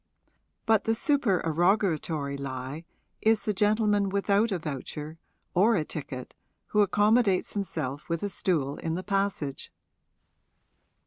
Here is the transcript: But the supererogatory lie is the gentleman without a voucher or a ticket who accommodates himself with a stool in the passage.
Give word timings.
But 0.65 0.85
the 0.85 0.95
supererogatory 0.95 2.35
lie 2.35 2.85
is 3.21 3.45
the 3.45 3.53
gentleman 3.53 4.09
without 4.09 4.51
a 4.51 4.57
voucher 4.57 5.19
or 5.53 5.75
a 5.75 5.85
ticket 5.85 6.33
who 6.69 6.81
accommodates 6.81 7.53
himself 7.53 8.09
with 8.09 8.23
a 8.23 8.29
stool 8.29 8.77
in 8.77 8.95
the 8.95 9.03
passage. 9.03 9.71